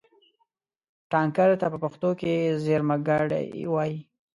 [1.11, 3.97] ټانکر ته په پښتو کې زېرمهګاډی وایي.